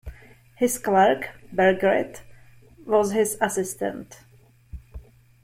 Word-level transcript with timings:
His 0.57 0.79
clerk, 0.79 1.29
Bergeret, 1.53 2.21
was 2.87 3.11
his 3.11 3.37
assistant. 3.39 4.21